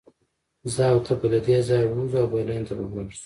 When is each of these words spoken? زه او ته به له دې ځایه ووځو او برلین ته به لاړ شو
زه 0.73 0.83
او 0.93 0.99
ته 1.05 1.13
به 1.19 1.27
له 1.33 1.39
دې 1.47 1.57
ځایه 1.69 1.87
ووځو 1.87 2.17
او 2.21 2.27
برلین 2.33 2.63
ته 2.67 2.73
به 2.77 2.83
لاړ 2.95 3.07
شو 3.15 3.19